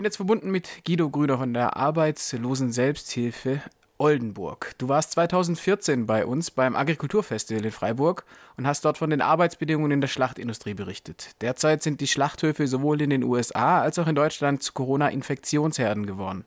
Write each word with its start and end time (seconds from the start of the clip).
bin 0.00 0.06
jetzt 0.06 0.16
verbunden 0.16 0.50
mit 0.50 0.80
Guido 0.86 1.10
Grüner 1.10 1.36
von 1.36 1.52
der 1.52 1.76
Arbeitslosen 1.76 2.72
Selbsthilfe 2.72 3.60
Oldenburg. 3.98 4.72
Du 4.78 4.88
warst 4.88 5.12
2014 5.12 6.06
bei 6.06 6.24
uns 6.24 6.50
beim 6.50 6.74
Agrikulturfestival 6.74 7.66
in 7.66 7.70
Freiburg 7.70 8.24
und 8.56 8.66
hast 8.66 8.86
dort 8.86 8.96
von 8.96 9.10
den 9.10 9.20
Arbeitsbedingungen 9.20 9.90
in 9.90 10.00
der 10.00 10.08
Schlachtindustrie 10.08 10.72
berichtet. 10.72 11.42
Derzeit 11.42 11.82
sind 11.82 12.00
die 12.00 12.06
Schlachthöfe 12.06 12.66
sowohl 12.66 13.02
in 13.02 13.10
den 13.10 13.22
USA 13.22 13.82
als 13.82 13.98
auch 13.98 14.08
in 14.08 14.14
Deutschland 14.14 14.62
zu 14.62 14.72
Corona-Infektionsherden 14.72 16.06
geworden. 16.06 16.46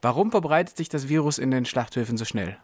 Warum 0.00 0.30
verbreitet 0.30 0.78
sich 0.78 0.88
das 0.88 1.10
Virus 1.10 1.38
in 1.38 1.50
den 1.50 1.66
Schlachthöfen 1.66 2.16
so 2.16 2.24
schnell? 2.24 2.56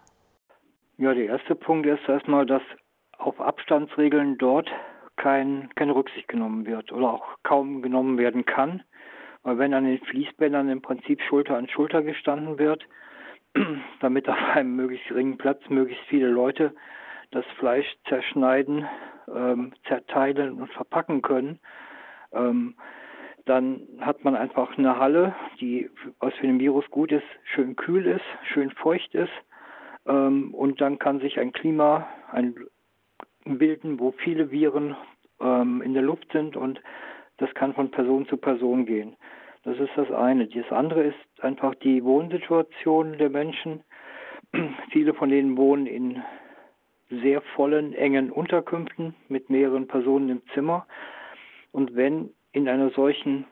Ja, 0.97 1.13
der 1.13 1.27
erste 1.27 1.55
Punkt 1.55 1.87
ist 1.87 2.09
erstmal, 2.09 2.47
dass 2.47 2.63
auf 3.19 3.39
Abstandsregeln 3.43 4.39
dort 4.39 4.71
kein, 5.17 5.69
keine 5.75 5.95
Rücksicht 5.95 6.29
genommen 6.29 6.65
wird 6.65 6.93
oder 6.93 7.13
auch 7.13 7.27
kaum 7.43 7.83
genommen 7.83 8.17
werden 8.17 8.47
kann. 8.47 8.83
Weil 9.43 9.59
wenn 9.59 9.75
an 9.75 9.85
den 9.85 9.99
Fließbändern 10.01 10.69
im 10.69 10.83
Prinzip 10.83 11.21
Schulter 11.23 11.57
an 11.57 11.69
Schulter 11.69 12.03
gestanden 12.03 12.59
wird, 12.59 12.87
damit 14.01 14.29
auf 14.29 14.39
einem 14.55 14.77
möglichst 14.77 15.09
geringen 15.09 15.39
Platz 15.39 15.61
möglichst 15.69 16.05
viele 16.07 16.29
Leute 16.29 16.75
das 17.31 17.45
Fleisch 17.59 17.87
zerschneiden, 18.09 18.87
ähm, 19.33 19.73
zerteilen 19.87 20.61
und 20.61 20.71
verpacken 20.73 21.23
können, 21.23 21.61
ähm, 22.33 22.75
dann 23.47 23.87
hat 24.01 24.23
man 24.25 24.37
einfach 24.37 24.77
eine 24.77 24.99
Halle, 24.99 25.35
die 25.61 25.91
für 26.21 26.47
den 26.47 26.61
Virus 26.61 26.89
gut 26.91 27.11
ist, 27.11 27.27
schön 27.55 27.75
kühl 27.77 28.07
ist, 28.07 28.25
schön 28.53 28.71
feucht 28.71 29.15
ist 29.15 29.33
ähm, 30.07 30.55
und 30.55 30.81
dann 30.81 30.99
kann 30.99 31.21
sich 31.21 31.39
ein 31.39 31.53
Klima 31.53 32.07
ein, 32.31 32.55
bilden, 33.45 33.99
wo 33.99 34.13
viele 34.13 34.51
Viren 34.51 34.97
ähm, 35.41 35.83
in 35.83 35.95
der 35.95 36.03
Luft 36.03 36.31
sind 36.33 36.57
und 36.57 36.81
das 37.41 37.53
kann 37.55 37.75
von 37.75 37.91
Person 37.91 38.27
zu 38.27 38.37
Person 38.37 38.87
gehen. 38.87 39.17
Das 39.65 39.79
ist 39.79 39.91
das 39.97 40.11
eine. 40.11 40.47
Das 40.47 40.71
andere 40.71 41.05
ist 41.05 41.43
einfach 41.43 41.75
die 41.77 42.05
Wohnsituation 42.05 43.19
der 43.19 43.31
Menschen. 43.31 43.83
Viele 44.91 45.15
von 45.15 45.31
denen 45.31 45.57
wohnen 45.57 45.87
in 45.87 46.23
sehr 47.11 47.41
vollen, 47.57 47.93
engen 47.93 48.31
Unterkünften 48.31 49.15
mit 49.29 49.51
mehreren 49.51 49.89
Personen 49.89 50.29
im 50.29 50.43
Zimmer. 50.55 50.87
Und 51.73 51.97
wenn 51.97 52.31
in 52.53 52.69
einer 52.69 52.91
solchen 52.91 53.47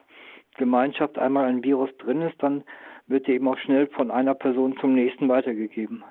Gemeinschaft 0.57 1.17
einmal 1.17 1.45
ein 1.45 1.63
Virus 1.63 1.89
drin 1.97 2.21
ist, 2.21 2.41
dann 2.41 2.63
wird 3.07 3.27
eben 3.27 3.47
auch 3.47 3.57
schnell 3.57 3.87
von 3.87 4.11
einer 4.11 4.35
Person 4.35 4.77
zum 4.79 4.93
nächsten 4.93 5.27
weitergegeben. 5.29 6.03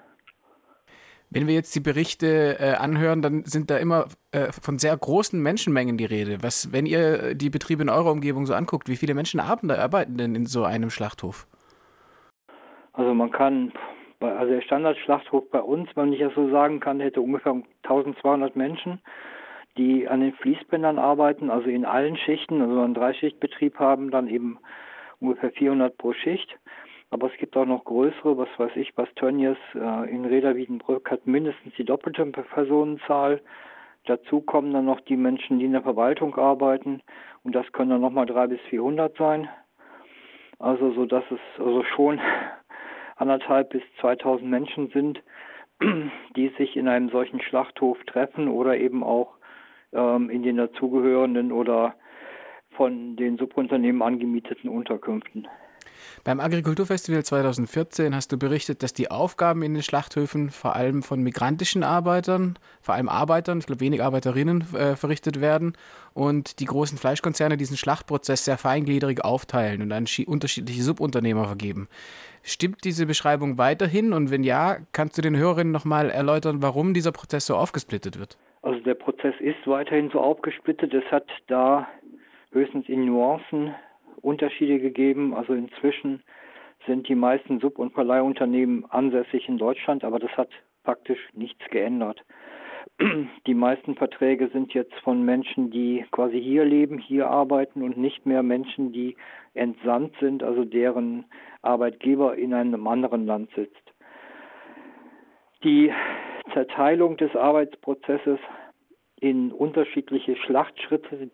Wenn 1.31 1.47
wir 1.47 1.55
jetzt 1.55 1.75
die 1.75 1.81
Berichte 1.81 2.57
äh, 2.59 2.75
anhören, 2.75 3.21
dann 3.21 3.45
sind 3.45 3.71
da 3.71 3.77
immer 3.77 4.07
äh, 4.33 4.51
von 4.51 4.79
sehr 4.79 4.97
großen 4.97 5.41
Menschenmengen 5.43 5.99
die 5.99 6.07
Rede. 6.07 6.39
Was, 6.43 6.73
wenn 6.73 6.87
ihr 6.87 7.35
die 7.35 7.51
Betriebe 7.51 7.83
in 7.83 7.91
eurer 7.91 8.11
Umgebung 8.13 8.47
so 8.47 8.55
anguckt, 8.55 8.89
wie 8.89 8.97
viele 8.97 9.15
Menschen 9.15 9.39
arbeiten 9.39 10.17
denn 10.17 10.35
in 10.35 10.47
so 10.47 10.65
einem 10.65 10.89
Schlachthof? 10.89 11.47
Also 12.95 13.13
man 13.13 13.31
kann, 13.31 13.73
also 14.21 14.53
der 14.53 14.63
Standardschlachthof 14.63 15.51
bei 15.51 15.61
uns, 15.61 15.91
wenn 15.95 16.13
ich 16.13 16.21
das 16.21 16.35
so 16.35 16.51
sagen 16.51 16.81
kann, 16.81 16.99
hätte 16.99 17.21
ungefähr 17.21 17.61
1200 17.83 18.57
Menschen, 18.57 19.01
die 19.77 20.09
an 20.09 20.21
den 20.21 20.33
Fließbändern 20.33 20.99
arbeiten, 20.99 21.51
also 21.51 21.69
in 21.69 21.85
allen 21.85 22.17
Schichten, 22.17 22.61
also 22.63 22.81
einen 22.81 22.95
Dreischichtbetrieb 22.95 23.79
haben, 23.79 24.11
dann 24.11 24.29
eben 24.29 24.59
ungefähr 25.21 25.53
400 25.53 25.97
pro 25.99 26.13
Schicht. 26.13 26.59
Aber 27.11 27.33
es 27.33 27.39
gibt 27.39 27.57
auch 27.57 27.65
noch 27.65 27.85
größere, 27.85 28.37
was 28.37 28.49
weiß 28.59 28.73
ich, 28.77 28.97
was 28.97 29.09
Tönnies 29.15 29.57
äh, 29.75 30.11
in 30.11 30.25
Reda-Wiedenbrück 30.27 31.11
hat 31.11 31.27
mindestens 31.27 31.75
die 31.77 31.85
doppelte 31.85 32.25
Personenzahl. 32.27 33.41
Dazu 34.05 34.41
kommen 34.41 34.73
dann 34.73 34.85
noch 34.85 35.01
die 35.01 35.17
Menschen, 35.17 35.59
die 35.59 35.65
in 35.65 35.73
der 35.73 35.83
Verwaltung 35.83 36.35
arbeiten 36.37 37.03
und 37.45 37.55
das 37.55 37.71
können 37.73 37.91
dann 37.91 38.01
nochmal 38.01 38.27
drei 38.27 38.47
bis 38.47 38.61
400 38.69 39.17
sein. 39.17 39.49
Also 40.59 40.93
so, 40.93 41.07
dass 41.07 41.25
es 41.31 41.41
also 41.59 41.83
schon 41.85 42.21
anderthalb 43.17 43.71
bis 43.71 43.83
2000 44.01 44.51
Menschen 44.51 44.89
sind, 44.91 45.23
die 46.37 46.49
sich 46.59 46.77
in 46.77 46.89
einem 46.89 47.09
solchen 47.09 47.41
Schlachthof 47.41 47.99
treffen 48.05 48.49
oder 48.49 48.77
eben 48.77 49.03
auch 49.03 49.37
ähm, 49.93 50.29
in 50.29 50.43
den 50.43 50.57
dazugehörenden 50.57 51.53
oder 51.53 51.95
von 52.71 53.17
den 53.17 53.39
Subunternehmen 53.39 54.03
angemieteten 54.03 54.69
Unterkünften. 54.69 55.49
Beim 56.25 56.41
Agrikulturfestival 56.41 57.25
2014 57.25 58.15
hast 58.15 58.33
du 58.33 58.39
berichtet, 58.39 58.83
dass 58.83 58.93
die 58.93 59.11
Aufgaben 59.11 59.63
in 59.63 59.75
den 59.75 59.83
Schlachthöfen 59.83 60.51
vor 60.51 60.77
allem 60.77 61.03
von 61.03 61.23
migrantischen 61.23 61.83
Arbeitern, 61.83 62.59
vor 62.81 62.95
allem 62.95 63.09
Arbeitern, 63.09 63.59
ich 63.59 63.67
glaube 63.67 63.81
wenig 63.81 64.03
Arbeiterinnen, 64.03 64.65
äh, 64.75 64.97
verrichtet 64.97 65.41
werden 65.41 65.75
und 66.15 66.61
die 66.61 66.65
großen 66.65 66.99
Fleischkonzerne 66.99 67.57
diesen 67.57 67.77
Schlachtprozess 67.77 68.45
sehr 68.45 68.59
feingliedrig 68.59 69.25
aufteilen 69.25 69.83
und 69.83 69.93
an 69.93 70.07
unterschiedliche 70.27 70.83
Subunternehmer 70.83 71.45
vergeben. 71.45 71.89
Stimmt 72.43 72.85
diese 72.85 73.07
Beschreibung 73.07 73.59
weiterhin 73.59 74.13
und 74.13 74.31
wenn 74.31 74.43
ja, 74.43 74.79
kannst 74.93 75.19
du 75.19 75.23
den 75.23 75.37
Hörerinnen 75.37 75.73
nochmal 75.73 76.11
erläutern, 76.11 76.63
warum 76.63 76.95
dieser 76.95 77.13
Prozess 77.13 77.47
so 77.47 77.57
aufgesplittet 77.57 78.19
wird? 78.19 78.39
Also 78.63 78.81
der 78.81 78.95
Prozess 78.95 79.35
ist 79.41 79.67
weiterhin 79.67 80.11
so 80.11 80.21
aufgesplittet. 80.21 80.93
Es 80.93 81.05
hat 81.11 81.27
da 81.47 81.87
höchstens 82.53 82.89
in 82.89 83.07
Nuancen 83.07 83.75
Unterschiede 84.21 84.79
gegeben. 84.79 85.35
Also 85.35 85.55
inzwischen 85.55 86.23
sind 86.87 87.09
die 87.09 87.15
meisten 87.15 87.61
Sub- 87.61 87.79
und 87.79 87.93
Verleihunternehmen 87.93 88.85
ansässig 88.91 89.49
in 89.49 89.59
Deutschland, 89.59 90.05
aber 90.05 90.19
das 90.19 90.31
hat 90.37 90.51
faktisch 90.85 91.21
nichts 91.35 91.65
geändert. 91.71 92.25
Die 93.47 93.55
meisten 93.55 93.95
Verträge 93.95 94.49
sind 94.49 94.73
jetzt 94.75 94.95
von 95.05 95.23
Menschen, 95.23 95.71
die 95.71 96.05
quasi 96.11 96.41
hier 96.41 96.65
leben, 96.65 96.99
hier 96.99 97.29
arbeiten 97.29 97.83
und 97.83 97.97
nicht 97.97 98.27
mehr 98.27 98.43
Menschen, 98.43 98.93
die 98.93 99.17
entsandt 99.55 100.15
sind, 100.21 100.43
also 100.43 100.65
deren 100.65 101.27
Arbeitgeber 101.63 102.37
in 102.37 102.55
einem 102.55 102.87
anderen 102.87 103.27
Land 103.27 103.51
sitzt. 103.55 103.93
Die 105.65 105.93
Zerteilung 106.53 107.17
des 107.17 107.35
Arbeitsprozesses 107.35 108.39
in 109.21 109.53
unterschiedliche 109.53 110.37
Schlachtschritte, 110.37 111.31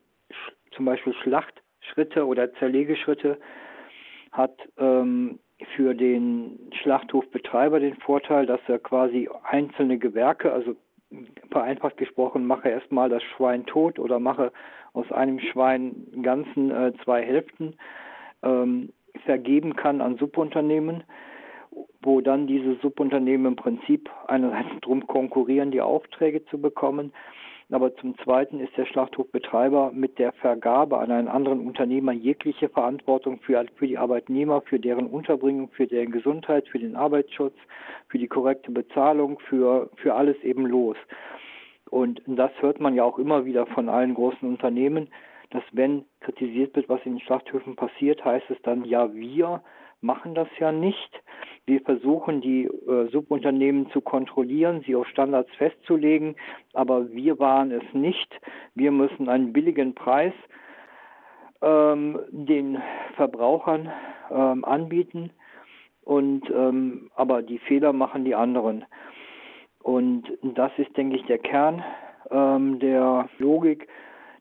zum 0.74 0.84
Beispiel 0.84 1.14
Schlacht 1.22 1.62
Schritte 1.90 2.26
oder 2.26 2.52
Zerlegeschritte 2.54 3.38
hat 4.32 4.56
ähm, 4.78 5.38
für 5.76 5.94
den 5.94 6.58
Schlachthofbetreiber 6.82 7.80
den 7.80 7.96
Vorteil, 7.96 8.46
dass 8.46 8.60
er 8.66 8.78
quasi 8.78 9.28
einzelne 9.44 9.98
Gewerke, 9.98 10.52
also 10.52 10.74
vereinfacht 11.50 11.96
gesprochen, 11.96 12.46
mache 12.46 12.68
erstmal 12.68 13.08
das 13.08 13.22
Schwein 13.22 13.66
tot 13.66 13.98
oder 13.98 14.18
mache 14.18 14.52
aus 14.92 15.10
einem 15.12 15.38
Schwein 15.38 16.06
ganzen 16.22 16.70
äh, 16.70 16.92
zwei 17.04 17.22
Hälften, 17.22 17.76
ähm, 18.42 18.92
vergeben 19.24 19.76
kann 19.76 20.00
an 20.00 20.16
Subunternehmen, 20.16 21.04
wo 22.02 22.20
dann 22.20 22.46
diese 22.46 22.74
Subunternehmen 22.76 23.46
im 23.46 23.56
Prinzip 23.56 24.10
einerseits 24.26 24.80
drum 24.80 25.06
konkurrieren, 25.06 25.70
die 25.70 25.80
Aufträge 25.80 26.44
zu 26.46 26.60
bekommen 26.60 27.12
aber 27.70 27.94
zum 27.96 28.16
Zweiten 28.18 28.60
ist 28.60 28.76
der 28.76 28.86
Schlachthofbetreiber 28.86 29.90
mit 29.92 30.18
der 30.18 30.32
Vergabe 30.32 30.98
an 30.98 31.10
einen 31.10 31.28
anderen 31.28 31.66
Unternehmer 31.66 32.12
jegliche 32.12 32.68
Verantwortung 32.68 33.40
für, 33.40 33.64
für 33.76 33.86
die 33.86 33.98
Arbeitnehmer, 33.98 34.60
für 34.62 34.78
deren 34.78 35.06
Unterbringung, 35.06 35.70
für 35.70 35.86
deren 35.86 36.12
Gesundheit, 36.12 36.68
für 36.68 36.78
den 36.78 36.96
Arbeitsschutz, 36.96 37.54
für 38.08 38.18
die 38.18 38.28
korrekte 38.28 38.70
Bezahlung, 38.70 39.38
für, 39.38 39.90
für 39.96 40.14
alles 40.14 40.36
eben 40.42 40.66
los. 40.66 40.96
Und 41.90 42.22
das 42.26 42.50
hört 42.60 42.80
man 42.80 42.94
ja 42.94 43.04
auch 43.04 43.18
immer 43.18 43.44
wieder 43.44 43.66
von 43.66 43.88
allen 43.88 44.14
großen 44.14 44.48
Unternehmen, 44.48 45.08
dass 45.50 45.62
wenn 45.72 46.04
kritisiert 46.20 46.74
wird, 46.74 46.88
was 46.88 47.00
in 47.04 47.12
den 47.12 47.20
Schlachthöfen 47.20 47.76
passiert, 47.76 48.24
heißt 48.24 48.50
es 48.50 48.60
dann, 48.62 48.84
ja, 48.84 49.14
wir 49.14 49.62
machen 50.04 50.34
das 50.34 50.48
ja 50.58 50.70
nicht. 50.70 51.22
Wir 51.66 51.80
versuchen, 51.80 52.40
die 52.42 52.64
äh, 52.64 53.08
Subunternehmen 53.10 53.90
zu 53.90 54.02
kontrollieren, 54.02 54.82
sie 54.86 54.94
auf 54.94 55.08
Standards 55.08 55.50
festzulegen, 55.56 56.36
aber 56.74 57.10
wir 57.10 57.38
waren 57.38 57.72
es 57.72 57.82
nicht. 57.94 58.28
Wir 58.74 58.92
müssen 58.92 59.28
einen 59.28 59.52
billigen 59.52 59.94
Preis 59.94 60.34
ähm, 61.62 62.20
den 62.30 62.82
Verbrauchern 63.16 63.90
ähm, 64.30 64.64
anbieten 64.64 65.30
und 66.02 66.42
ähm, 66.50 67.10
aber 67.14 67.42
die 67.42 67.58
Fehler 67.58 67.94
machen 67.94 68.26
die 68.26 68.34
anderen. 68.34 68.84
Und 69.82 70.30
das 70.42 70.72
ist, 70.76 70.94
denke 70.96 71.16
ich, 71.16 71.24
der 71.24 71.38
Kern 71.38 71.82
ähm, 72.30 72.78
der 72.78 73.28
Logik, 73.38 73.88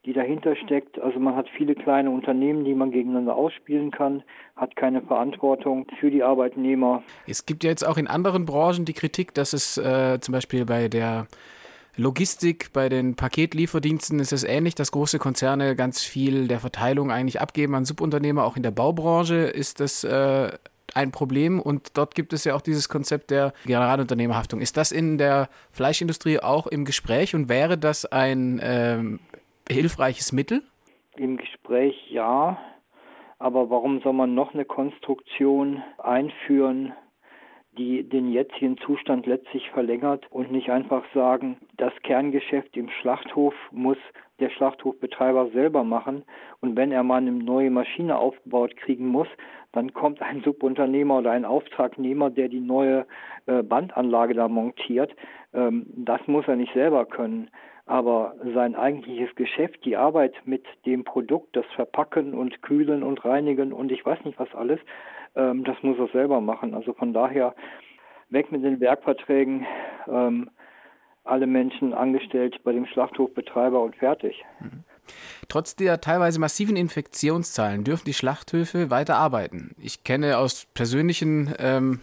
die 0.06 0.14
dahinter 0.14 0.56
steckt. 0.56 1.00
Also 1.00 1.20
man 1.20 1.36
hat 1.36 1.48
viele 1.58 1.76
kleine 1.76 2.10
Unternehmen, 2.10 2.66
die 2.66 2.74
man 2.74 2.92
gegeneinander 2.92 3.36
ausspielen 3.36 3.92
kann, 3.92 4.24
hat 4.56 4.76
keine 4.76 5.02
Verantwortung 5.02 5.88
für 6.00 6.12
die 6.12 6.24
Arbeitnehmer. 6.24 7.04
Es 7.26 7.46
gibt 7.46 7.64
ja 7.64 7.70
jetzt 7.70 7.88
auch 7.88 7.98
in 7.98 8.08
anderen 8.08 8.46
Branchen 8.46 8.86
die 8.86 8.94
Kritik, 8.94 9.34
dass 9.34 9.54
es 9.54 9.78
äh, 9.78 10.20
zum 10.20 10.34
Beispiel 10.34 10.66
bei 10.66 10.90
der 10.90 11.28
Logistik, 11.96 12.74
bei 12.74 12.90
den 12.90 13.16
Paketlieferdiensten 13.16 14.20
ist 14.20 14.34
es 14.34 14.44
ähnlich, 14.44 14.74
dass 14.74 14.92
große 14.92 15.20
Konzerne 15.20 15.76
ganz 15.76 16.02
viel 16.04 16.48
der 16.48 16.60
Verteilung 16.60 17.12
eigentlich 17.12 17.40
abgeben 17.40 17.76
an 17.76 17.86
Subunternehmer. 17.86 18.46
Auch 18.46 18.58
in 18.58 18.64
der 18.64 18.72
Baubranche 18.72 19.36
ist 19.36 19.80
das 19.80 20.04
äh, 20.04 20.50
ein 20.96 21.12
Problem 21.12 21.60
und 21.60 21.92
dort 21.96 22.16
gibt 22.16 22.34
es 22.34 22.44
ja 22.46 22.56
auch 22.56 22.62
dieses 22.62 22.90
Konzept 22.90 23.32
der 23.32 23.54
Generalunternehmerhaftung. 23.66 24.60
Ist 24.60 24.76
das 24.76 24.92
in 24.92 25.18
der 25.18 25.50
Fleischindustrie 25.72 26.40
auch 26.40 26.68
im 26.68 26.84
Gespräch 26.84 27.36
und 27.36 27.48
wäre 27.48 27.78
das 27.78 28.06
ein 28.06 28.60
ähm, 28.64 29.20
hilfreiches 29.70 30.32
Mittel? 30.32 30.64
Im 31.16 31.38
Gespräch 31.38 32.10
ja, 32.10 32.58
Aber 33.40 33.70
warum 33.70 34.02
soll 34.02 34.14
man 34.14 34.34
noch 34.34 34.54
eine 34.54 34.66
Konstruktion 34.66 35.84
einführen, 35.98 36.94
die 37.78 38.04
den 38.04 38.32
jetzigen 38.32 38.78
Zustand 38.78 39.26
letztlich 39.26 39.70
verlängert 39.72 40.26
und 40.30 40.52
nicht 40.52 40.70
einfach 40.70 41.04
sagen, 41.14 41.58
das 41.78 41.94
Kerngeschäft 42.04 42.76
im 42.78 42.90
Schlachthof 42.90 43.54
muss 43.72 43.98
der 44.40 44.50
Schlachthofbetreiber 44.50 45.50
selber 45.50 45.84
machen 45.84 46.24
und 46.62 46.76
wenn 46.76 46.92
er 46.92 47.04
mal 47.04 47.18
eine 47.18 47.32
neue 47.32 47.70
Maschine 47.70 48.18
aufgebaut 48.18 48.76
kriegen 48.78 49.08
muss, 49.08 49.28
dann 49.72 49.94
kommt 49.94 50.22
ein 50.22 50.42
Subunternehmer 50.42 51.20
oder 51.20 51.32
ein 51.32 51.46
Auftragnehmer, 51.46 52.30
der 52.30 52.48
die 52.48 52.60
neue 52.60 53.06
äh, 53.46 53.64
Bandanlage 53.64 54.34
da 54.34 54.48
montiert. 54.48 55.16
Ähm, 55.54 55.86
das 55.96 56.22
muss 56.28 56.48
er 56.48 56.56
nicht 56.56 56.74
selber 56.74 57.06
können. 57.06 57.50
Aber 57.86 58.36
sein 58.54 58.76
eigentliches 58.76 59.36
Geschäft, 59.36 59.84
die 59.84 59.98
Arbeit 59.98 60.34
mit 60.46 60.66
dem 60.86 61.04
Produkt, 61.04 61.56
das 61.56 61.66
Verpacken 61.76 62.34
und 62.34 62.62
Kühlen 62.62 63.04
und 63.04 63.26
Reinigen 63.26 63.74
und 63.74 63.92
ich 63.92 64.06
weiß 64.06 64.24
nicht 64.24 64.40
was 64.40 64.54
alles, 64.56 64.80
ähm, 65.36 65.64
das 65.64 65.76
muss 65.82 65.98
er 66.00 66.08
selber 66.08 66.42
machen. 66.42 66.74
Also 66.74 66.94
von 66.94 67.14
daher 67.14 67.56
weg 68.30 68.52
mit 68.52 68.64
den 68.64 68.80
Werkverträgen, 68.80 69.66
ähm, 70.08 70.50
alle 71.24 71.48
Menschen 71.48 71.94
angestellt 71.94 72.60
bei 72.64 72.74
dem 72.74 72.86
Schlachthofbetreiber 72.86 73.82
und 73.82 73.96
fertig. 73.96 74.44
Mhm. 74.60 74.84
Trotz 75.48 75.76
der 75.76 76.02
teilweise 76.02 76.40
massiven 76.40 76.76
Infektionszahlen 76.76 77.84
dürfen 77.84 78.06
die 78.06 78.14
Schlachthöfe 78.14 78.90
weiter 78.90 79.18
arbeiten. 79.18 79.76
Ich 79.78 80.04
kenne 80.04 80.38
aus 80.38 80.66
persönlichen 80.74 81.54
ähm, 81.60 82.00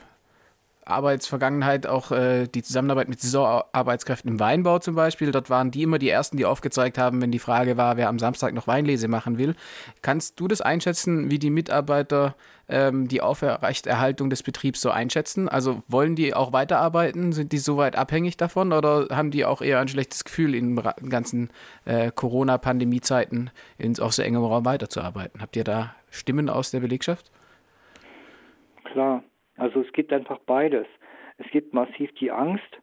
Arbeitsvergangenheit 0.90 1.86
auch 1.86 2.12
äh, 2.12 2.46
die 2.46 2.62
Zusammenarbeit 2.62 3.08
mit 3.08 3.20
Saisonarbeitskräften 3.20 4.30
im 4.30 4.40
Weinbau 4.40 4.78
zum 4.78 4.94
Beispiel. 4.94 5.32
Dort 5.32 5.50
waren 5.50 5.70
die 5.70 5.82
immer 5.82 5.98
die 5.98 6.08
Ersten, 6.08 6.36
die 6.36 6.44
aufgezeigt 6.44 6.98
haben, 6.98 7.20
wenn 7.22 7.30
die 7.30 7.38
Frage 7.38 7.76
war, 7.76 7.96
wer 7.96 8.08
am 8.08 8.18
Samstag 8.18 8.54
noch 8.54 8.66
Weinlese 8.66 9.08
machen 9.08 9.38
will. 9.38 9.54
Kannst 10.02 10.38
du 10.40 10.48
das 10.48 10.60
einschätzen, 10.60 11.30
wie 11.30 11.38
die 11.38 11.50
Mitarbeiter 11.50 12.34
ähm, 12.68 13.08
die 13.08 13.20
Aufrechterhaltung 13.20 14.30
des 14.30 14.42
Betriebs 14.42 14.80
so 14.80 14.90
einschätzen? 14.90 15.48
Also 15.48 15.82
wollen 15.88 16.16
die 16.16 16.34
auch 16.34 16.52
weiterarbeiten? 16.52 17.32
Sind 17.32 17.52
die 17.52 17.58
soweit 17.58 17.96
abhängig 17.96 18.36
davon 18.36 18.72
oder 18.72 19.08
haben 19.10 19.30
die 19.30 19.44
auch 19.44 19.62
eher 19.62 19.80
ein 19.80 19.88
schlechtes 19.88 20.24
Gefühl, 20.24 20.54
in 20.54 20.76
ganzen 21.08 21.50
äh, 21.84 22.10
Corona-Pandemie-Zeiten 22.10 23.50
auf 24.00 24.12
so 24.12 24.22
engem 24.22 24.44
Raum 24.44 24.64
weiterzuarbeiten? 24.64 25.40
Habt 25.40 25.56
ihr 25.56 25.64
da 25.64 25.94
Stimmen 26.10 26.48
aus 26.48 26.70
der 26.70 26.80
Belegschaft? 26.80 27.30
Klar, 28.84 29.22
also 29.60 29.80
es 29.80 29.92
gibt 29.92 30.12
einfach 30.12 30.38
beides. 30.46 30.86
Es 31.36 31.50
gibt 31.50 31.74
massiv 31.74 32.12
die 32.14 32.30
Angst 32.30 32.80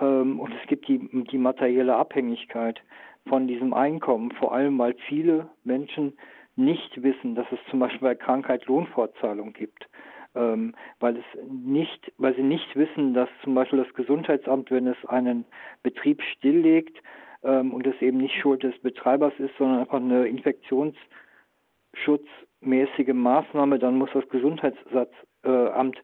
ähm, 0.00 0.38
und 0.40 0.54
es 0.54 0.66
gibt 0.68 0.86
die, 0.88 0.98
die 1.30 1.38
materielle 1.38 1.96
Abhängigkeit 1.96 2.80
von 3.28 3.48
diesem 3.48 3.74
Einkommen, 3.74 4.30
vor 4.32 4.54
allem 4.54 4.78
weil 4.78 4.94
viele 5.08 5.50
Menschen 5.64 6.16
nicht 6.56 7.02
wissen, 7.02 7.34
dass 7.34 7.46
es 7.50 7.58
zum 7.70 7.80
Beispiel 7.80 8.00
bei 8.00 8.14
Krankheit 8.14 8.66
Lohnfortzahlung 8.66 9.52
gibt. 9.52 9.88
Ähm, 10.34 10.74
weil 11.00 11.16
es 11.16 11.24
nicht, 11.48 12.12
weil 12.18 12.36
sie 12.36 12.42
nicht 12.42 12.76
wissen, 12.76 13.14
dass 13.14 13.30
zum 13.42 13.54
Beispiel 13.54 13.82
das 13.82 13.94
Gesundheitsamt, 13.94 14.70
wenn 14.70 14.86
es 14.86 15.02
einen 15.06 15.46
Betrieb 15.82 16.20
stilllegt 16.22 17.02
ähm, 17.42 17.72
und 17.72 17.86
es 17.86 17.98
eben 18.02 18.18
nicht 18.18 18.38
Schuld 18.40 18.62
des 18.62 18.78
Betreibers 18.80 19.32
ist, 19.38 19.56
sondern 19.56 19.80
einfach 19.80 20.00
eine 20.00 20.28
infektionsschutzmäßige 20.28 23.14
Maßnahme, 23.14 23.78
dann 23.78 23.96
muss 23.96 24.10
das 24.12 24.28
Gesundheitsamt 24.28 25.08
äh, 25.48 25.70
Amt 25.70 26.00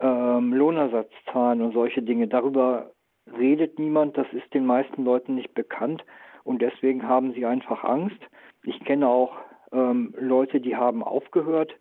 ähm, 0.00 0.52
Lohnersatz 0.52 1.10
zahlen 1.32 1.62
und 1.62 1.72
solche 1.72 2.02
Dinge. 2.02 2.28
Darüber 2.28 2.92
redet 3.38 3.78
niemand, 3.78 4.16
das 4.16 4.26
ist 4.32 4.52
den 4.52 4.66
meisten 4.66 5.04
Leuten 5.04 5.34
nicht 5.34 5.54
bekannt 5.54 6.04
und 6.44 6.60
deswegen 6.60 7.08
haben 7.08 7.32
sie 7.32 7.46
einfach 7.46 7.84
Angst. 7.84 8.18
Ich 8.64 8.78
kenne 8.84 9.08
auch 9.08 9.32
ähm, 9.72 10.14
Leute, 10.18 10.60
die 10.60 10.76
haben 10.76 11.02
aufgehört, 11.02 11.72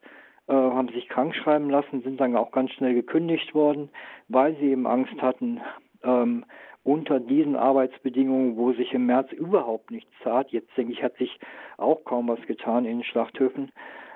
äh, 0.48 0.54
haben 0.54 0.90
sich 0.90 1.10
krank 1.10 1.36
schreiben 1.36 1.70
lassen, 1.70 2.02
sind 2.04 2.20
dann 2.20 2.36
auch 2.36 2.52
ganz 2.52 2.72
schnell 2.72 2.94
gekündigt 2.94 3.54
worden, 3.54 3.90
weil 4.28 4.56
sie 4.58 4.72
eben 4.72 4.88
Angst 4.88 5.22
hatten, 5.22 5.62
ähm, 6.04 6.46
unter 6.84 7.20
diesen 7.20 7.56
Arbeitsbedingungen, 7.56 8.58
wo 8.58 8.74
sich 8.74 8.94
im 8.94 9.06
März 9.06 9.32
überhaupt 9.34 9.92
nichts 9.92 10.12
tat, 10.24 10.50
jetzt 10.52 10.76
denke 10.76 10.94
ich, 10.94 11.04
hat 11.04 11.16
sich 11.18 11.40
auch 11.78 12.04
kaum 12.06 12.28
was 12.28 12.42
getan 12.48 12.86
in 12.86 13.00
den 13.00 13.04
Schlachthöfen, 13.04 13.72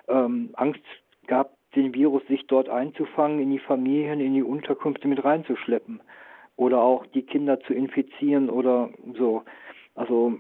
ähm, 0.08 0.50
Angst 0.54 0.82
gab 1.28 1.52
den 1.76 1.94
Virus 1.94 2.26
sich 2.28 2.48
dort 2.48 2.70
einzufangen, 2.70 3.40
in 3.40 3.52
die 3.52 3.60
Familien, 3.60 4.20
in 4.20 4.34
die 4.34 4.44
Unterkünfte 4.44 5.08
mit 5.08 5.24
reinzuschleppen 5.24 6.02
oder 6.56 6.82
auch 6.82 7.06
die 7.08 7.24
Kinder 7.24 7.60
zu 7.62 7.74
infizieren 7.74 8.50
oder 8.50 8.90
so. 9.18 9.44
Also 9.96 10.40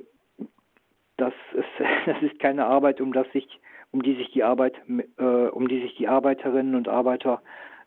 das 1.17 1.33
ist, 1.53 1.65
das 2.05 2.21
ist 2.21 2.39
keine 2.39 2.65
Arbeit, 2.65 3.01
um 3.01 3.13
das 3.13 3.29
sich, 3.31 3.47
um 3.91 4.01
die 4.01 4.15
sich 4.15 4.31
die 4.31 4.43
Arbeit, 4.43 4.75
äh, 5.17 5.23
um 5.23 5.67
die 5.67 5.81
sich 5.81 5.95
die 5.95 6.07
Arbeiterinnen 6.07 6.75
und 6.75 6.87
Arbeiter 6.87 7.41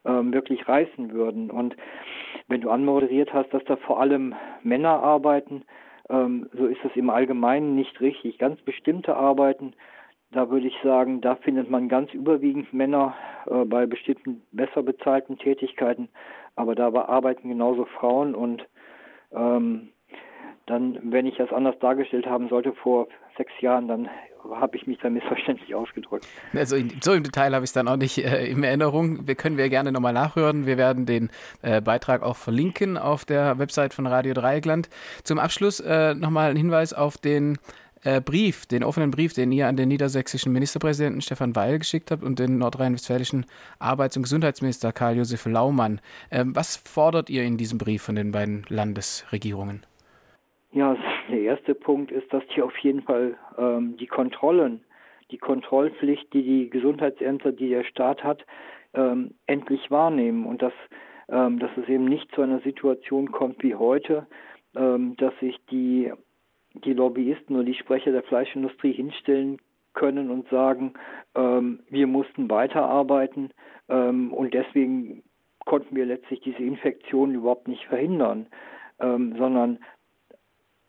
äh, 0.05 0.11
wirklich 0.11 0.69
reißen 0.69 1.13
würden. 1.13 1.51
Und 1.51 1.77
wenn 2.49 2.61
du 2.61 2.71
anmoderiert 2.71 3.33
hast, 3.33 3.53
dass 3.53 3.65
da 3.65 3.77
vor 3.77 4.01
allem 4.01 4.35
Männer 4.63 5.03
arbeiten, 5.03 5.65
ähm, 6.09 6.49
so 6.53 6.67
ist 6.67 6.83
das 6.83 6.93
im 6.97 7.11
Allgemeinen 7.11 7.75
nicht 7.75 8.01
richtig. 8.01 8.39
Ganz 8.39 8.61
bestimmte 8.63 9.17
Arbeiten 9.17 9.75
da 10.33 10.51
würde 10.51 10.67
ich 10.67 10.77
sagen, 10.83 11.21
da 11.21 11.37
findet 11.37 11.71
man 11.71 11.89
ganz 11.89 12.13
überwiegend 12.13 12.73
Männer 12.73 13.15
äh, 13.47 13.65
bei 13.65 13.87
bestimmten 13.87 14.43
besser 14.53 14.83
bezahlten 14.83 15.39
Tätigkeiten, 15.39 16.09
aber 16.57 16.75
da 16.75 16.93
arbeiten 16.93 17.49
genauso 17.49 17.87
Frauen 17.99 18.35
und 18.35 18.67
ähm, 19.33 19.89
dann, 20.67 20.99
wenn 21.03 21.27
ich 21.27 21.37
das 21.37 21.51
anders 21.51 21.79
dargestellt 21.81 22.27
haben 22.27 22.49
sollte 22.49 22.75
vor 22.75 23.09
sechs 23.39 23.53
Jahren, 23.61 23.89
dann 23.89 24.09
habe 24.51 24.77
ich 24.77 24.87
mich 24.87 24.99
da 24.99 25.11
missverständlich 25.11 25.75
ausgedrückt. 25.75 26.27
Also 26.55 26.77
so 27.01 27.13
im 27.13 27.23
Detail 27.23 27.55
habe 27.55 27.65
ich 27.65 27.71
es 27.71 27.73
dann 27.73 27.89
auch 27.89 27.97
nicht 27.97 28.19
äh, 28.19 28.47
in 28.47 28.63
Erinnerung. 28.63 29.27
Wir 29.27 29.35
können 29.35 29.57
wir 29.57 29.69
gerne 29.69 29.93
nochmal 29.93 30.13
nachhören. 30.13 30.67
Wir 30.67 30.77
werden 30.77 31.07
den 31.07 31.31
äh, 31.63 31.81
Beitrag 31.81 32.23
auch 32.23 32.37
verlinken 32.37 32.99
auf 32.99 33.25
der 33.25 33.59
Website 33.59 33.95
von 33.95 34.07
Radio 34.07 34.35
Dreieckland. 34.35 34.89
Zum 35.25 35.39
Abschluss 35.39 35.81
äh, 35.81 36.15
nochmal 36.15 36.51
ein 36.51 36.57
Hinweis 36.57 36.93
auf 36.93 37.17
den 37.17 37.59
äh, 38.05 38.21
Brief, 38.21 38.67
den 38.67 38.85
offenen 38.85 39.11
Brief, 39.11 39.33
den 39.33 39.53
ihr 39.53 39.67
an 39.67 39.77
den 39.77 39.89
niedersächsischen 39.89 40.53
Ministerpräsidenten 40.53 41.21
Stefan 41.21 41.57
Weil 41.57 41.79
geschickt 41.79 42.11
habt 42.11 42.23
und 42.23 42.39
den 42.39 42.59
nordrhein-westfälischen 42.59 43.47
Arbeits- 43.79 44.17
und 44.17 44.23
Gesundheitsminister 44.25 44.93
Karl-Josef 44.93 45.47
Laumann. 45.47 46.01
Ähm, 46.31 46.55
was 46.55 46.77
fordert 46.77 47.31
ihr 47.31 47.43
in 47.45 47.57
diesem 47.57 47.79
Brief 47.79 48.03
von 48.03 48.15
den 48.15 48.33
beiden 48.33 48.65
Landesregierungen? 48.69 49.85
Ja, 50.73 50.97
der 51.31 51.41
erste 51.41 51.75
Punkt 51.75 52.11
ist, 52.11 52.33
dass 52.33 52.43
die 52.55 52.63
auf 52.63 52.77
jeden 52.79 53.03
Fall 53.03 53.37
ähm, 53.57 53.97
die 53.97 54.07
Kontrollen, 54.07 54.81
die 55.31 55.39
Kontrollpflicht, 55.39 56.33
die 56.33 56.43
die 56.43 56.71
Gesundheitsämter, 56.71 57.53
die 57.53 57.71
der 57.71 57.85
Staat 57.85 58.23
hat, 58.23 58.45
ähm, 58.95 59.35
endlich 59.47 59.91
wahrnehmen 59.91 60.47
und 60.47 60.63
dass, 60.63 60.73
ähm, 61.29 61.59
dass 61.59 61.71
es 61.77 61.89
eben 61.89 62.05
nicht 62.05 62.31
zu 62.35 62.43
einer 62.43 62.61
Situation 62.61 63.33
kommt 63.33 63.63
wie 63.63 63.75
heute, 63.75 64.27
ähm, 64.77 65.17
dass 65.17 65.33
sich 65.41 65.57
die 65.71 66.13
die 66.85 66.93
Lobbyisten 66.93 67.57
oder 67.57 67.65
die 67.65 67.75
Sprecher 67.75 68.13
der 68.13 68.23
Fleischindustrie 68.23 68.93
hinstellen 68.93 69.59
können 69.95 70.31
und 70.31 70.49
sagen, 70.49 70.95
ähm, 71.35 71.81
wir 71.89 72.07
mussten 72.07 72.51
weiterarbeiten 72.51 73.51
ähm, 73.89 74.33
und 74.33 74.55
deswegen 74.55 75.23
konnten 75.65 75.97
wir 75.97 76.07
letztlich 76.07 76.41
diese 76.41 76.63
Infektion 76.63 77.35
überhaupt 77.35 77.69
nicht 77.69 77.85
verhindern, 77.87 78.47
ähm, 79.01 79.35
sondern 79.37 79.79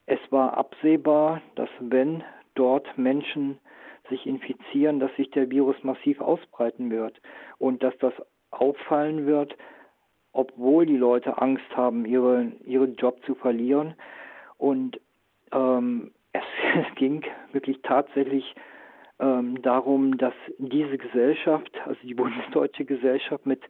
es 0.06 0.20
war 0.32 0.58
absehbar, 0.58 1.42
dass 1.56 1.70
wenn 1.80 2.24
dort 2.56 2.98
Menschen 2.98 3.60
sich 4.10 4.26
infizieren, 4.26 5.00
dass 5.00 5.16
sich 5.16 5.30
der 5.32 5.50
Virus 5.50 5.76
massiv 5.84 6.20
ausbreiten 6.20 6.90
wird 6.92 7.22
und 7.58 7.84
dass 7.84 7.98
das 8.00 8.14
auffallen 8.52 9.26
wird, 9.26 9.56
obwohl 10.32 10.86
die 10.86 10.98
Leute 10.98 11.42
Angst 11.42 11.76
haben, 11.76 12.06
ihre, 12.06 12.52
ihren 12.66 12.96
Job 12.96 13.24
zu 13.26 13.36
verlieren. 13.36 13.96
Und 14.58 15.00
ähm, 15.52 16.12
es, 16.34 16.96
ging 16.96 17.24
wirklich 17.52 17.82
tatsächlich 17.82 18.56
ähm, 19.20 19.62
darum, 19.62 20.18
dass 20.18 20.34
diese 20.58 20.98
Gesellschaft, 20.98 21.72
also 21.86 22.00
die 22.04 22.14
bundesdeutsche 22.16 22.86
Gesellschaft 22.86 23.46
mit 23.46 23.62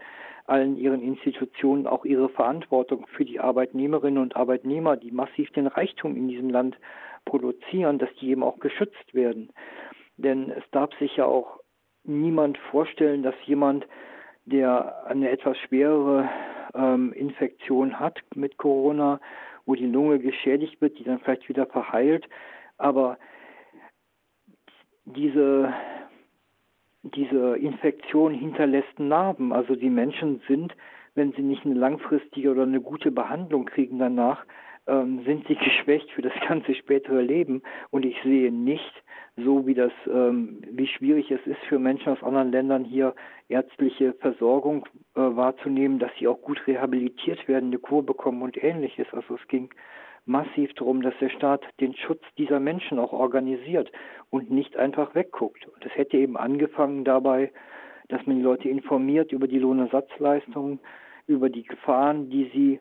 allen 0.46 0.78
ihren 0.78 1.02
Institutionen 1.02 1.86
auch 1.86 2.06
ihre 2.06 2.30
Verantwortung 2.30 3.06
für 3.08 3.24
die 3.24 3.40
Arbeitnehmerinnen 3.40 4.22
und 4.22 4.36
Arbeitnehmer, 4.36 4.98
die 4.98 5.12
massiv 5.12 5.52
den 5.52 5.68
Reichtum 5.68 6.16
in 6.16 6.28
diesem 6.28 6.50
Land 6.50 6.78
produzieren, 7.26 8.00
dass 8.00 8.10
die 8.20 8.32
eben 8.32 8.44
auch 8.44 8.60
geschützt 8.60 9.14
werden. 9.14 9.52
Denn 10.18 10.50
es 10.50 10.64
darf 10.72 10.90
sich 10.98 11.16
ja 11.18 11.26
auch 11.26 11.60
niemand 12.04 12.58
vorstellen, 12.58 13.24
dass 13.24 13.36
jemand, 13.46 13.88
der 14.46 15.06
eine 15.06 15.30
etwas 15.30 15.58
schwerere 15.60 16.28
ähm, 16.74 17.14
Infektion 17.14 18.00
hat 18.00 18.20
mit 18.36 18.58
Corona, 18.58 19.20
wo 19.70 19.76
die 19.76 19.86
Lunge 19.86 20.18
geschädigt 20.18 20.82
wird, 20.82 20.98
die 20.98 21.04
dann 21.04 21.20
vielleicht 21.20 21.48
wieder 21.48 21.68
verheilt. 21.68 22.28
Aber 22.80 23.20
diese, 25.06 25.72
diese 27.04 27.56
Infektion 27.58 28.34
hinterlässt 28.34 28.98
Narben. 28.98 29.54
Also 29.54 29.76
die 29.76 29.92
Menschen 29.92 30.42
sind, 30.48 30.76
wenn 31.14 31.34
sie 31.34 31.44
nicht 31.44 31.66
eine 31.66 31.76
langfristige 31.76 32.50
oder 32.50 32.64
eine 32.64 32.82
gute 32.82 33.12
Behandlung 33.12 33.66
kriegen 33.66 34.00
danach, 34.00 34.44
ähm, 34.90 35.24
sind 35.26 35.48
sie 35.48 35.56
geschwächt 35.64 36.10
für 36.12 36.22
das 36.22 36.34
ganze 36.48 36.76
spätere 36.76 37.22
Leben. 37.22 37.62
Und 37.92 38.06
ich 38.06 38.18
sehe 38.24 38.52
nicht, 38.52 38.94
so 39.38 39.66
wie 39.66 39.74
das, 39.74 39.92
ähm, 40.08 40.62
wie 40.72 40.88
schwierig 40.88 41.32
es 41.32 41.46
ist 41.46 41.62
für 41.68 41.80
Menschen 41.80 42.12
aus 42.12 42.24
anderen 42.24 42.52
Ländern 42.52 42.84
hier 42.84 43.16
ärztliche 43.48 44.14
Versorgung 44.14 44.86
äh, 45.16 45.22
wahrzunehmen, 45.22 46.00
dass 46.00 46.12
sie 46.20 46.28
auch 46.28 46.42
gut 46.42 46.66
rehabilitiert 46.68 47.48
werden, 47.48 47.70
eine 47.70 47.80
Kur 47.80 48.06
bekommen 48.06 48.42
und 48.42 48.62
ähnliches. 48.62 49.08
Also 49.12 49.36
es 49.36 49.48
ging 49.48 49.70
massiv 50.26 50.74
darum, 50.74 51.02
dass 51.02 51.14
der 51.20 51.30
Staat 51.30 51.64
den 51.80 51.96
Schutz 51.96 52.22
dieser 52.38 52.60
Menschen 52.60 53.00
auch 53.00 53.14
organisiert 53.14 53.92
und 54.30 54.52
nicht 54.52 54.78
einfach 54.78 55.16
wegguckt. 55.16 55.68
Und 55.68 55.86
es 55.86 55.96
hätte 55.96 56.18
eben 56.18 56.38
angefangen 56.38 57.04
dabei, 57.04 57.52
dass 58.10 58.26
man 58.26 58.38
die 58.38 58.44
Leute 58.44 58.70
informiert 58.70 59.32
über 59.32 59.48
die 59.48 59.60
Lohnersatzleistungen, 59.60 60.80
über 61.28 61.50
die 61.50 61.64
Gefahren, 61.64 62.30
die 62.30 62.50
sie, 62.54 62.80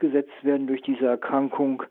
ausgesetzt 0.00 0.32
werden 0.42 0.66
durch 0.66 0.82
diese 0.82 1.06
Erkrankung. 1.06 1.82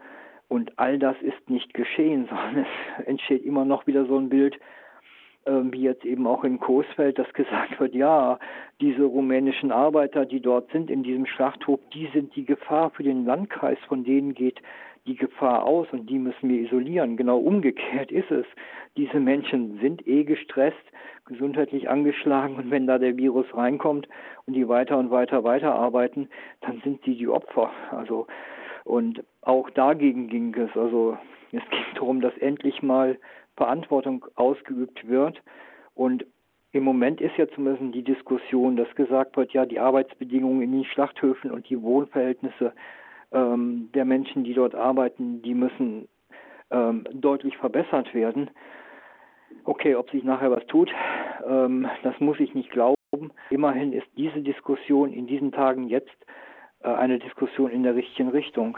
Und 0.48 0.72
all 0.78 0.98
das 0.98 1.16
ist 1.22 1.50
nicht 1.50 1.74
geschehen, 1.74 2.25
sondern 2.30 2.66
es 2.66 3.06
entsteht 3.06 3.46
immer 3.46 3.66
noch 3.66 3.88
wieder 3.88 4.06
so 4.06 4.18
ein 4.18 4.30
Bild, 4.30 4.58
wie 5.46 5.81
jetzt 5.81 6.05
eben 6.05 6.27
auch 6.27 6.43
in 6.43 6.60
Coesfeld, 6.60 7.17
dass 7.17 7.31
gesagt 7.34 7.79
wird, 7.79 7.96
ja, 7.96 8.39
diese 8.81 9.03
rumänischen 9.03 9.72
Arbeiter, 9.72 10.25
die 10.25 10.41
dort 10.41 10.72
sind 10.72 10.91
in 10.91 11.01
diesem 11.01 11.25
Schlachthof, 11.25 11.79
die 11.93 12.08
sind 12.13 12.36
die 12.36 12.46
Gefahr 12.46 12.91
für 12.91 13.03
den 13.03 13.25
Landkreis, 13.25 13.79
von 13.88 14.03
denen 14.03 14.34
geht 14.34 14.62
die 15.08 15.15
Gefahr 15.15 15.63
aus 15.63 15.88
und 15.91 16.10
die 16.10 16.19
müssen 16.19 16.50
wir 16.50 16.62
isolieren. 16.62 17.17
Genau 17.17 17.39
umgekehrt 17.39 18.12
ist 18.12 18.29
es. 18.31 18.46
Diese 18.98 19.19
Menschen 19.19 19.79
sind 19.81 20.05
eh 20.08 20.24
gestresst, 20.24 20.77
gesundheitlich 21.25 21.89
angeschlagen 21.89 22.55
und 22.55 22.69
wenn 22.69 22.86
da 22.86 22.98
der 22.98 23.17
Virus 23.17 23.46
reinkommt 23.53 24.08
und 24.46 24.53
die 24.53 24.67
weiter 24.67 24.98
und 24.98 25.10
weiter 25.10 25.43
weiterarbeiten, 25.43 26.29
dann 26.62 26.81
sind 26.84 27.03
sie 27.05 27.15
die 27.15 27.27
Opfer. 27.27 27.72
Also 27.91 28.27
und 28.84 29.24
auch 29.41 29.69
dagegen 29.69 30.27
ging 30.27 30.55
es. 30.55 30.75
Also 30.75 31.17
es 31.51 31.62
ging 31.69 31.86
darum, 31.96 32.22
dass 32.22 32.36
endlich 32.38 32.81
mal 32.81 33.17
Verantwortung 33.60 34.25
ausgeübt 34.36 35.06
wird. 35.08 35.42
Und 35.94 36.25
im 36.72 36.84
Moment 36.84 37.20
ist 37.20 37.36
ja 37.38 37.46
zumindest 37.50 37.94
die 37.94 38.04
Diskussion, 38.04 38.78
dass 38.78 38.94
gesagt 38.96 39.36
wird, 39.36 39.51
ja, 39.51 39.66
die 39.66 39.80
Arbeitsbedingungen 39.80 40.62
in 40.62 40.72
den 40.72 40.86
Schlachthöfen 40.86 41.51
und 41.51 41.70
die 41.70 41.82
Wohnverhältnisse 41.82 42.72
ähm, 43.34 43.89
der 43.94 44.06
Menschen, 44.06 44.46
die 44.46 44.54
dort 44.54 44.75
arbeiten, 44.75 45.42
die 45.42 45.54
müssen 45.54 46.08
ähm, 46.72 47.04
deutlich 47.12 47.58
verbessert 47.58 48.13
werden. 48.13 48.50
Okay, 49.66 49.96
ob 49.96 50.10
sich 50.10 50.24
nachher 50.24 50.51
was 50.51 50.66
tut, 50.68 50.89
ähm, 51.46 51.86
das 52.04 52.18
muss 52.20 52.39
ich 52.39 52.54
nicht 52.54 52.72
glauben. 52.72 52.96
Immerhin 53.50 53.92
ist 53.92 54.08
diese 54.16 54.42
Diskussion 54.42 55.12
in 55.12 55.28
diesen 55.28 55.51
Tagen 55.51 55.89
jetzt 55.89 56.18
äh, 56.82 56.88
eine 56.88 57.20
Diskussion 57.20 57.72
in 57.72 57.84
der 57.84 57.96
richtigen 57.96 58.30
Richtung. 58.30 58.78